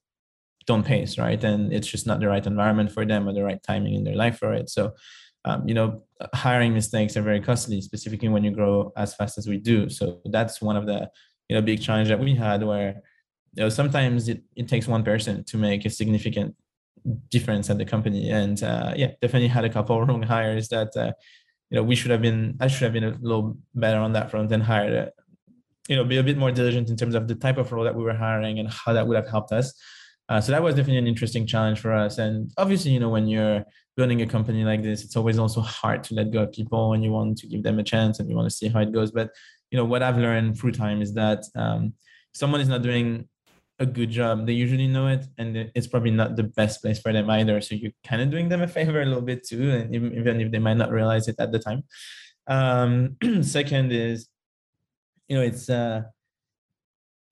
[0.66, 1.42] don't pace, right?
[1.42, 4.16] And it's just not the right environment for them or the right timing in their
[4.16, 4.70] life for it.
[4.70, 4.92] So
[5.44, 6.02] um, you know,
[6.34, 9.88] hiring mistakes are very costly, specifically when you grow as fast as we do.
[9.88, 11.10] So that's one of the
[11.48, 13.02] you know big challenge that we had, where
[13.54, 16.54] you know sometimes it, it takes one person to make a significant
[17.30, 18.30] difference at the company.
[18.30, 21.12] And uh, yeah, definitely had a couple wrong hires that uh,
[21.70, 22.56] you know we should have been.
[22.60, 24.92] I should have been a little better on that front and hired.
[24.92, 25.12] A,
[25.88, 27.96] you know, be a bit more diligent in terms of the type of role that
[27.96, 29.72] we were hiring and how that would have helped us.
[30.30, 32.18] Uh, so that was definitely an interesting challenge for us.
[32.18, 33.64] And obviously, you know, when you're
[33.96, 37.02] building a company like this, it's always also hard to let go of people when
[37.02, 39.10] you want to give them a chance and you want to see how it goes.
[39.10, 39.30] But
[39.72, 41.94] you know, what I've learned through time is that um,
[42.32, 43.28] someone is not doing
[43.80, 44.46] a good job.
[44.46, 47.60] They usually know it, and it's probably not the best place for them either.
[47.60, 50.40] So you're kind of doing them a favor a little bit too, and even, even
[50.40, 51.82] if they might not realize it at the time.
[52.46, 54.28] Um, second is,
[55.28, 56.02] you know, it's uh,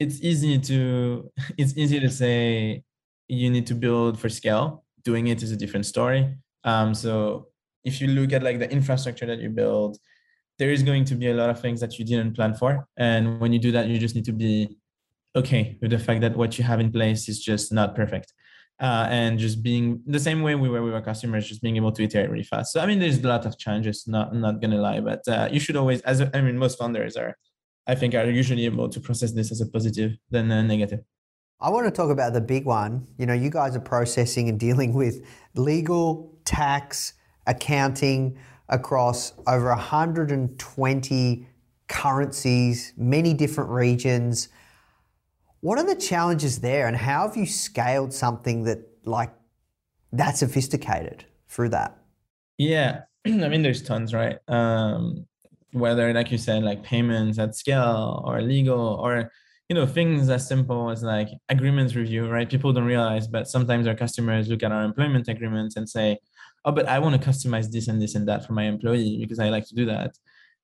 [0.01, 2.83] it's easy to it's easy to say
[3.29, 4.85] you need to build for scale.
[5.05, 6.37] Doing it is a different story.
[6.65, 7.49] Um, so
[7.85, 9.99] if you look at like the infrastructure that you build,
[10.59, 12.87] there is going to be a lot of things that you didn't plan for.
[12.97, 14.77] And when you do that, you just need to be
[15.37, 18.33] okay with the fact that what you have in place is just not perfect.
[18.81, 21.91] Uh, and just being the same way we were with our customers, just being able
[21.91, 22.73] to iterate really fast.
[22.73, 24.07] So I mean, there's a lot of challenges.
[24.07, 27.37] Not not gonna lie, but uh, you should always, as I mean, most founders are,
[27.89, 31.01] I think, are usually able to process this as a positive than a negative.
[31.61, 33.07] I want to talk about the big one.
[33.19, 37.15] You know, you guys are processing and dealing with legal, tax,
[37.47, 41.47] accounting across over 120
[41.89, 44.51] currencies, many different regions.
[45.61, 49.33] What are the challenges there and how have you scaled something that like
[50.13, 51.99] that sophisticated through that?
[52.57, 54.39] Yeah, I mean, there's tons, right?
[54.47, 55.27] Um,
[55.73, 59.33] whether, like you said, like payments at scale or legal or
[59.69, 62.51] you know things as simple as like agreements review right?
[62.51, 66.19] People don't realize but sometimes our customers look at our employment agreements and say
[66.65, 69.39] oh but i want to customize this and this and that for my employee because
[69.39, 70.13] i like to do that.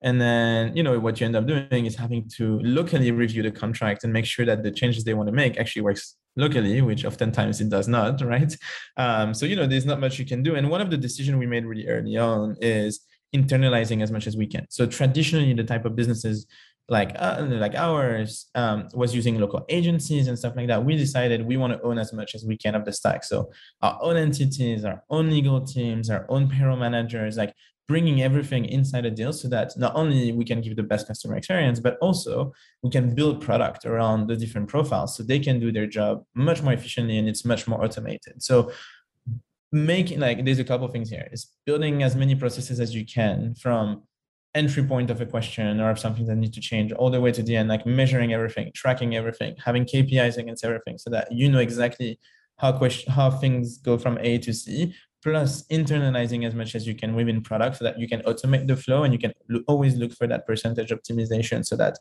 [0.03, 3.51] And then you know what you end up doing is having to locally review the
[3.51, 7.05] contract and make sure that the changes they want to make actually works locally which
[7.05, 8.55] oftentimes it does not right?
[8.99, 10.57] Um, so you know there's not much you can do.
[10.57, 13.01] And one of the decisions we made really early on is
[13.35, 14.67] internalizing as much as we can.
[14.69, 16.47] So traditionally the type of businesses
[16.89, 20.85] like uh, like ours um, was using local agencies and stuff like that.
[20.85, 23.25] We decided we want to own as much as we can of the stack.
[23.25, 27.55] So our own entities our own legal teams our own payroll managers like
[27.87, 31.37] bringing everything inside a Deel so that not only we can give the best customer
[31.37, 35.71] experience but also we can build product around the different profiles so they can do
[35.71, 38.43] their job much more efficiently and it's much more automated.
[38.43, 38.73] So
[39.73, 41.29] making like there's a couple things here.
[41.33, 44.03] Is building as many processes as you can from
[44.55, 47.33] entry point of a question or of something that needs to change all the way
[47.33, 51.49] to the end like measuring everything tracking everything having kpis against everything so that you
[51.51, 52.19] know exactly
[52.59, 56.95] how question how things go from a to c plus internalizing as much as you
[56.95, 59.97] can within product so that you can automate the flow and you can lo- always
[59.97, 61.99] look for that percentage optimization so that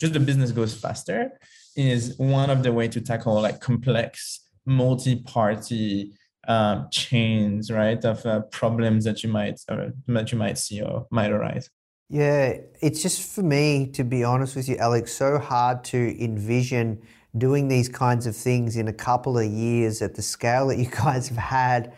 [0.00, 1.38] just the business goes faster
[1.76, 6.12] is one of the way to tackle like complex multi-party
[6.48, 11.06] um, chains right of uh, problems that you might uh, that you might see or
[11.10, 11.68] might arise
[12.10, 17.02] Yeah, it's just for me, to be honest with you, Alex, so hard to envision
[17.38, 20.86] doing these kinds of things in a couple of years at the scale that you
[20.90, 21.94] guys have had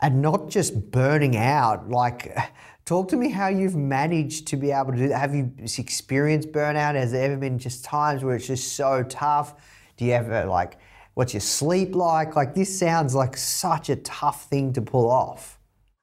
[0.00, 1.90] and not just burning out.
[1.90, 2.36] Like,
[2.86, 5.20] talk to me how you've managed to be able to do that.
[5.20, 6.96] Have you experienced burnout?
[6.96, 9.54] Has there ever been just times where it's just so tough?
[9.98, 10.78] Do you ever, like,
[11.14, 12.36] what's your sleep like?
[12.36, 15.60] Like, this sounds like such a tough thing to pull off.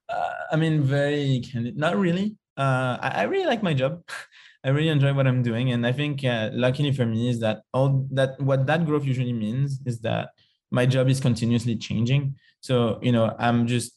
[0.10, 1.78] uh, I mean, very candid.
[1.78, 2.39] Not really.
[2.60, 4.04] Uh, I, I really like my job.
[4.66, 7.62] I really enjoy what I'm doing, and I think uh, luckily for me is that
[7.74, 10.32] all that what that growth usually means is that
[10.70, 12.36] my job is continuously changing.
[12.60, 13.94] So you know, I'm just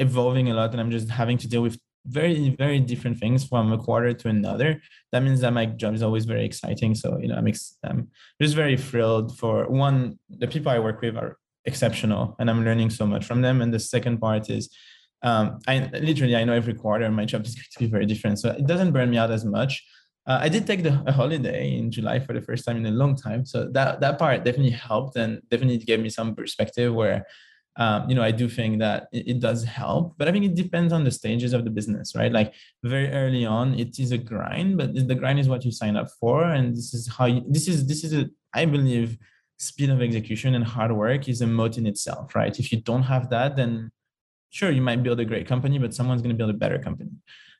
[0.00, 3.72] evolving a lot, and I'm just having to deal with very very different things from
[3.72, 4.82] a quarter to another.
[5.12, 6.96] That means that my job is always very exciting.
[6.96, 8.08] So you know, I'm ex- I'm
[8.40, 12.90] just very thrilled for one the people I work with are exceptional, and I'm learning
[12.90, 13.62] so much from them.
[13.62, 14.68] And the second part is
[15.22, 18.38] um, I literally I know every quarter my job is going to be very different,
[18.38, 19.84] so it doesn't burn me out as much.
[20.26, 22.90] Uh, I did take the, a holiday in July for the first time in a
[22.90, 26.92] long time, so that that part definitely helped and definitely gave me some perspective.
[26.94, 27.26] Where
[27.76, 30.54] um, you know I do think that it, it does help, but I think it
[30.54, 32.32] depends on the stages of the business, right?
[32.32, 35.96] Like very early on, it is a grind, but the grind is what you sign
[35.96, 39.18] up for, and this is how you, this is this is a I believe
[39.58, 42.58] speed of execution and hard work is a moat in itself, right?
[42.58, 43.92] If you don't have that, then
[44.52, 47.10] sure you might build a great company but someone's going to build a better company.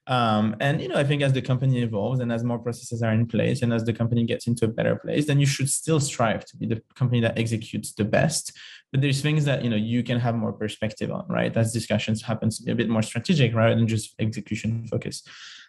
[0.09, 3.13] Um, and you know i think as the company evolves and as more processes are
[3.13, 6.01] in place and as the company gets into a better place then you should still
[6.01, 8.53] strive to be the company that executes the best.
[8.91, 11.57] But there's things that you know you can have more perspective on right?
[11.57, 15.23] As discussions happens to be a bit more strategic rather than just execution focus.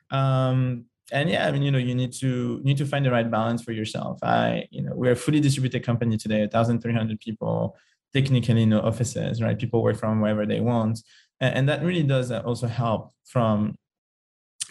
[0.09, 3.29] Um, and yeah i mean you know you need to need to find the right
[3.29, 4.17] balance for yourself.
[4.23, 7.77] I you know we're a fully distributed company today 1300 people
[8.13, 9.57] technically no offices, right?
[9.57, 10.99] People work from wherever they want.
[11.39, 13.75] And, and that really does also help from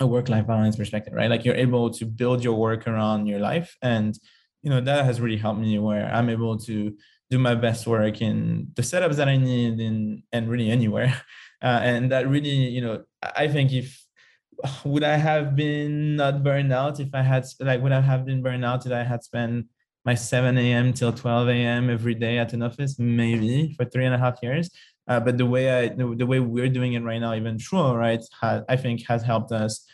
[0.01, 1.31] a work-life balance perspective, right?
[1.31, 3.77] Like you're able to build your work around your life.
[3.83, 4.19] And,
[4.63, 6.97] you know, that has really helped me where I'm able to
[7.31, 11.15] do my best work in the setups that I need in, and really anywhere.
[11.65, 14.05] Uh, and that really, you know, I think if,
[14.85, 18.43] would I have been not burned out if I had, like, would I have been
[18.43, 19.67] burned out if I had spent
[20.05, 20.93] my 7 a.m.
[20.93, 21.91] till 12 a.m.
[21.91, 24.71] every day at an office, maybe for three and a half years.
[25.09, 27.97] Uh, but the way I, the, the, way we're doing it right now, even Shuo,
[27.99, 29.85] right, has, I think has helped us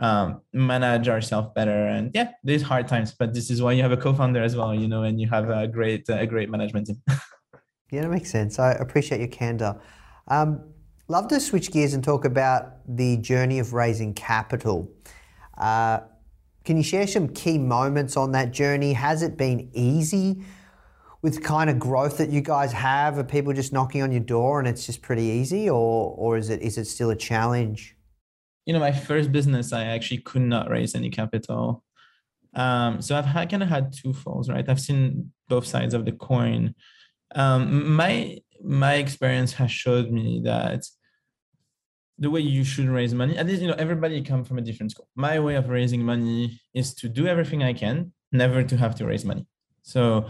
[0.00, 1.86] um, manage ourselves better.
[1.86, 4.74] And yeah, there's hard times, but this is why you have a co-founder as well,
[4.74, 7.02] you know, and you have a great, a great management team.
[7.90, 8.58] yeah, that makes sense.
[8.58, 9.80] I appreciate your candor.
[10.28, 10.62] Um,
[11.08, 14.90] love to switch gears and talk about the journey of raising capital.
[15.56, 16.00] Uh,
[16.66, 18.92] can you share some key moments on that journey?
[18.92, 20.42] Has it been easy
[21.22, 23.18] with kind of growth that you guys have?
[23.18, 26.50] Are people just knocking on your door and it's just pretty easy, or or is
[26.50, 27.96] it is it still a challenge?
[28.66, 31.84] You know, my first business, I actually could not raise any capital.
[32.54, 34.68] Um, so I've had, kind of had two falls, right?
[34.68, 36.74] I've seen both sides of the coin.
[37.34, 40.82] Um, my my experience has showed me that
[42.18, 43.36] the way you should raise money.
[43.36, 45.08] At least you know everybody come from a different school.
[45.14, 49.06] My way of raising money is to do everything i can never to have to
[49.06, 49.46] raise money.
[49.82, 50.28] So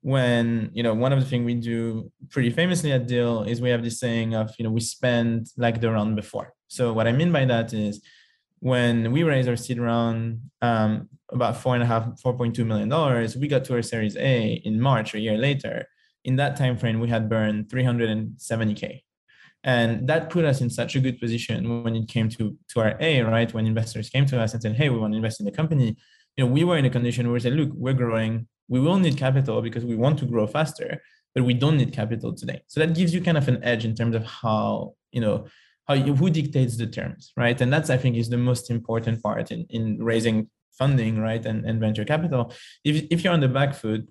[0.00, 3.70] when you know one of the things we do pretty famously at Deel is we
[3.70, 6.52] have this saying of you know we spend like the round before.
[6.68, 8.02] So what i mean by that is
[8.60, 13.36] when we raised our seed round um, about four and a half 4.2 million dollars
[13.36, 15.86] we got to our series a in march a year later.
[16.24, 19.02] In that time frame we had burned 370k
[19.64, 22.96] and that put us in such a good position when it came to to our
[23.00, 23.52] a right?
[23.52, 25.96] When investors came to us and said hey we want to invest in the company.
[26.36, 28.46] You know we were in a condition where we said look we're growing.
[28.68, 31.00] We will need capital because we want to grow faster
[31.34, 32.62] but we don't need capital today.
[32.68, 35.46] So that gives you kind of an edge in terms of how you know
[35.88, 37.58] how you, who dictates the terms right?
[37.60, 41.44] And that's i think is the most important part in, in raising funding right?
[41.44, 42.52] And, and venture capital.
[42.84, 44.08] If, if you're on the back foot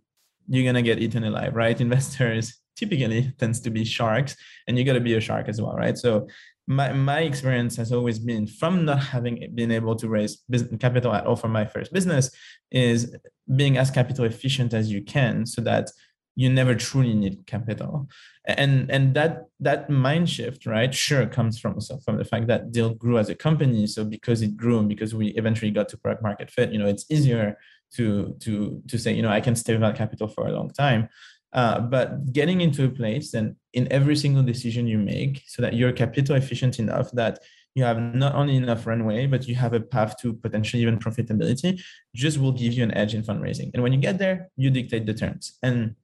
[0.47, 1.79] you're to get eaten alive right?
[1.87, 4.35] Investors typically tends to be sharks
[4.67, 5.97] and you got to be a shark as well right?
[5.97, 6.27] So
[6.67, 11.13] my, my experience has always been from not having been able to raise business capital
[11.13, 12.31] at all for my first business
[12.71, 13.15] is
[13.55, 15.91] being as capital efficient as you can so that
[16.35, 18.07] you never truly need capital.
[18.45, 22.95] And and that that mind shift right sure comes from from the fact that Deel
[22.95, 23.85] grew as a company.
[23.85, 26.87] So because it grew and because we eventually got to product market fit you know
[26.87, 27.57] it's easier
[27.95, 31.07] to to to say you know i can stay without capital for a long time
[31.53, 35.73] uh, but getting into a place and in every single decision you make so that
[35.73, 37.39] you're capital efficient enough that
[37.75, 41.79] you have not only enough runway but you have a path to potentially even profitability
[42.13, 45.05] just will give you an edge in fundraising and when you get there you dictate
[45.05, 45.95] the terms and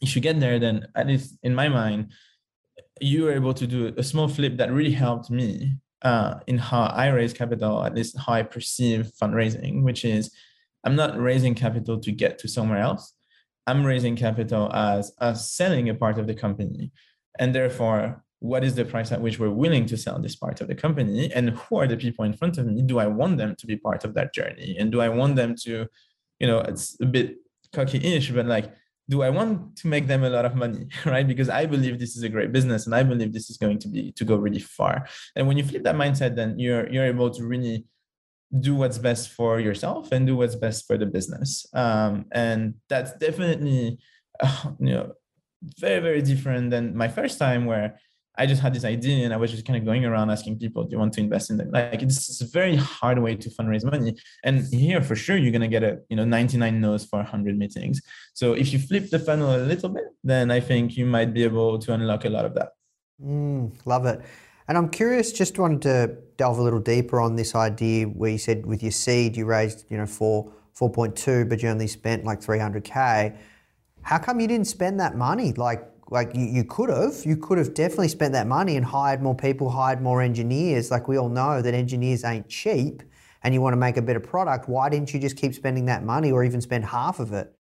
[0.00, 2.12] if you get there, then at least in my mind,
[3.00, 6.84] you were able to do a small flip that really helped me uh, in how
[6.84, 10.30] I raise capital, at least how I perceive fundraising, which is
[10.84, 13.12] I'm not raising capital to get to somewhere else.
[13.66, 16.92] I'm raising capital as, as selling a part of the company.
[17.38, 20.68] And therefore, what is the price at which we're willing to sell this part of
[20.68, 21.32] the company?
[21.32, 22.82] And who are the people in front of me?
[22.82, 24.76] Do I want them to be part of that journey?
[24.78, 25.86] And do I want them to,
[26.38, 27.36] you know, it's a bit
[27.72, 28.72] cocky-ish, but like
[29.08, 31.26] do I want to make them a lot of money, right?
[31.26, 33.88] Because I believe this is a great business and I believe this is going to
[33.88, 35.06] be to go really far.
[35.36, 37.84] And when you flip that mindset, then you're you're able to really
[38.60, 41.66] do what's best for yourself and do what's best for the business.
[41.74, 43.98] Um, and that's definitely
[44.40, 45.12] uh, you know
[45.78, 47.98] very very different than my first time where
[48.38, 50.84] I just had this idea and I was just kind of going around asking people,
[50.84, 51.70] do you want to invest in them?
[51.70, 54.16] Like it's a very hard way to fundraise money.
[54.44, 58.02] And here for sure, you're to get a, you know, 99 no's for 100 meetings.
[58.34, 61.44] So if you flip the funnel a little bit, then I think you might be
[61.44, 62.72] able to unlock a lot of that.
[63.22, 64.20] Mm, love it.
[64.68, 68.38] And I'm curious, just wanted to delve a little deeper on this idea where you
[68.38, 72.40] said with your seed, you raised, you know, four, 4.2, but you only spent like
[72.40, 73.36] 300K.
[74.02, 75.52] How come you didn't spend that money?
[75.52, 79.22] Like, like you, you could have you could have definitely spent that money and hired
[79.22, 83.02] more people hired more engineers like we all know that engineers ain't cheap
[83.42, 86.04] and you want to make a better product why didn't you just keep spending that
[86.04, 87.52] money or even spend half of it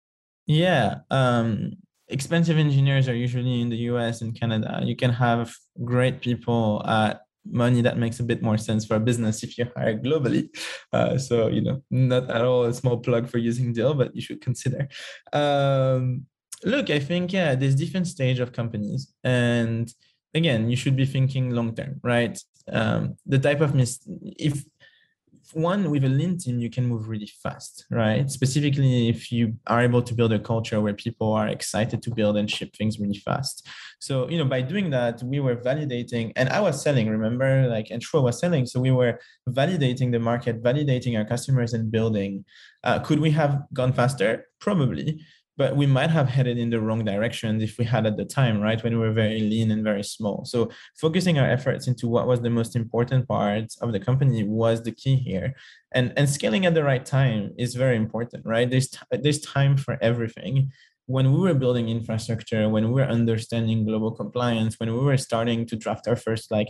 [0.45, 1.71] yeah um,
[2.07, 4.81] expensive engineers are usually in the us and canada.
[4.83, 5.53] You can have
[5.83, 9.67] great people at money that makes a bit more sense for a business if you
[9.75, 10.49] hire globally.
[10.91, 14.21] Uh, so you know not at all a small plug for using Deel but you
[14.21, 14.87] should consider.
[15.33, 16.25] Um,
[16.63, 19.13] look i think yeah there's different stage of companies.
[19.23, 19.91] And
[20.33, 22.37] again you should be thinking long term right?
[22.71, 24.63] Um, the type of mis if
[25.53, 28.29] one with a lean team you can move really fast right?
[28.29, 32.37] Specifically if you are able to build a culture where people are excited to build
[32.37, 33.67] and ship things really fast.
[33.99, 37.67] So you know by doing that we were validating and i was selling remember?
[37.67, 39.19] Like and Shuo was selling so we were
[39.49, 42.45] validating the market validating our customers and building.
[42.83, 44.45] Uh, could we have gone faster?
[44.59, 45.21] Probably
[45.57, 48.59] but we might have headed in the wrong direction if we had at the time,
[48.59, 48.83] right?
[48.83, 50.43] When we were very lean and very small.
[50.45, 54.83] So focusing our efforts into what was the most important part of the company was
[54.83, 55.55] the key here.
[55.93, 58.69] And, and scaling at the right time is very important, right?
[58.69, 60.71] There's, t- there's time for everything.
[61.05, 65.65] When we were building infrastructure, when we were understanding global compliance, when we were starting
[65.67, 66.67] to draft our first like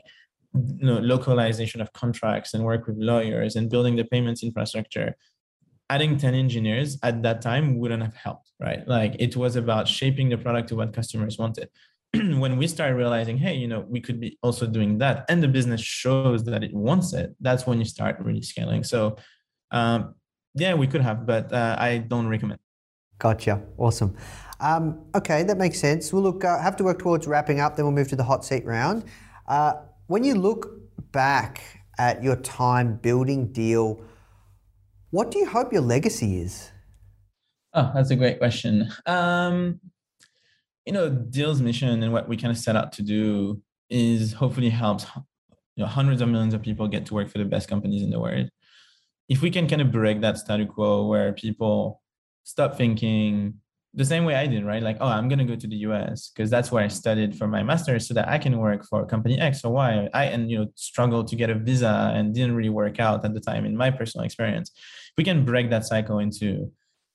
[0.53, 5.15] you know, localization of contracts and work with lawyers and building the payments infrastructure,
[5.89, 8.87] adding 10 engineers at that time wouldn't have helped, right?
[8.87, 11.69] Like it was about shaping the product to what customers wanted.
[12.13, 15.47] when we start realizing, hey, you know, we could be also doing that, and the
[15.47, 18.83] business shows that it wants it, that's when you start really scaling.
[18.83, 19.17] So,
[19.71, 20.15] um,
[20.53, 22.59] yeah, we could have, but uh, I don't recommend.
[23.19, 23.61] Gotcha.
[23.77, 24.15] Awesome.
[24.59, 26.13] Um, okay, that makes sense.
[26.13, 28.45] We'll look, uh, have to work towards wrapping up, then we'll move to the hot
[28.45, 29.05] seat round.
[29.47, 29.73] Uh,
[30.07, 30.69] when you look
[31.11, 31.61] back
[31.97, 34.01] at your time building Deel,
[35.15, 36.69] what do you hope your legacy is?
[37.73, 38.91] Oh, that's a great question.
[39.05, 39.79] Um,
[40.85, 44.69] you know, Deel's mission and what we kind of set out to do is hopefully
[44.69, 48.03] helps you know, hundreds of millions of people get to work for the best companies
[48.03, 48.49] in the world.
[49.29, 52.01] If we can kind of break that status quo where people
[52.43, 53.61] stop thinking
[53.93, 54.83] the same way I did, right?
[54.83, 57.47] Like, oh, I'm going to go to the US because that's where I studied for
[57.47, 60.09] my master's so that I can work for company X or Y.
[60.13, 63.33] I, and, you know, struggled to get a visa and didn't really work out at
[63.33, 64.71] the time in my personal experience.
[65.17, 66.71] We can break that cycle into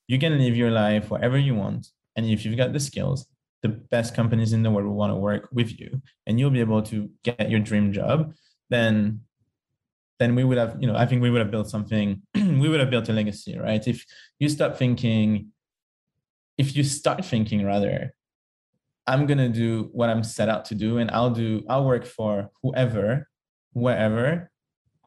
[0.08, 1.86] you can live your life wherever you want.
[2.16, 3.26] And if you've got the skills,
[3.62, 6.60] the best companies in the world will want to work with you and you'll be
[6.60, 8.34] able to get your dream job.
[8.70, 9.20] Then
[10.18, 12.80] then we would have, you know, I think we would have built something, we would
[12.80, 13.86] have built a legacy, right?
[13.86, 14.04] If
[14.38, 15.52] you stop thinking,
[16.60, 18.12] if you start thinking rather
[19.06, 22.04] i'm going to do what i'm set out to do and i'll do i'll work
[22.04, 23.26] for whoever
[23.72, 24.49] wherever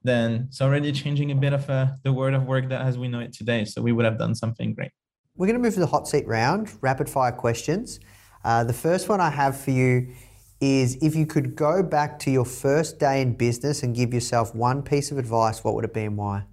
[0.04, 3.08] then it's already changing a bit of uh, the word of work that as we
[3.08, 4.92] know it today so we would have done something great
[5.36, 8.00] we're going to move to the hot seat round rapid fire questions
[8.46, 10.14] uh, the first one i have for you
[10.64, 14.56] is if you could go back to your first day in business and give yourself
[14.56, 16.46] one piece of advice, what would it be and why?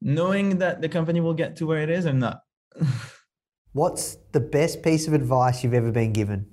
[0.00, 2.40] Knowing that the company will get to where it is or not.
[3.72, 6.46] What's the best piece of advice you've ever been given?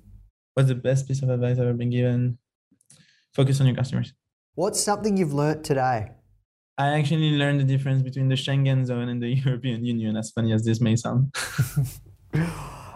[0.53, 2.37] What's the best piece of advice I've ever been given?
[3.33, 4.13] Focus on your customers.
[4.53, 6.11] What's something you've learnt today?
[6.79, 10.53] I actually learned the difference between the Schengen zone and the European Union, as funny
[10.53, 11.35] as this may sound.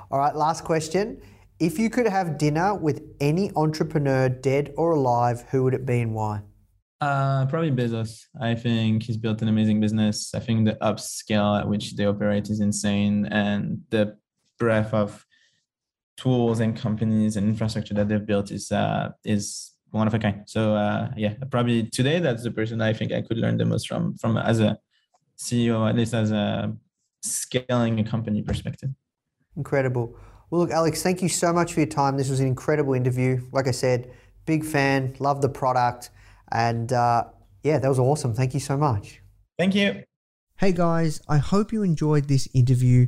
[0.09, 1.21] All right, last question.
[1.59, 5.99] If you could have dinner with any entrepreneur, dead or alive, who would it be
[5.99, 6.43] and why?
[7.01, 8.23] Uh, probably Bezos.
[8.39, 10.33] I think he's built an amazing business.
[10.33, 14.17] I think the upscale at which they operate is insane, and the
[14.59, 15.25] breadth of
[16.15, 20.43] tools and companies and infrastructure that they've built is uh, is one of a kind.
[20.45, 23.87] So uh, yeah, probably today that's the person I think I could learn the most
[23.87, 24.77] from from as a
[25.37, 26.75] CEO, at least as a
[27.21, 28.89] scaling a company perspective.
[29.55, 30.15] Incredible.
[30.49, 32.17] Well, look, Alex, thank you so much for your time.
[32.17, 33.41] This was an incredible interview.
[33.51, 34.11] Like I said,
[34.45, 36.09] big fan, love the product,
[36.51, 37.25] and uh,
[37.63, 38.33] yeah, that was awesome.
[38.33, 39.21] Thank you so much.
[39.57, 40.03] Thank you.
[40.57, 43.07] Hey guys, I hope you enjoyed this interview.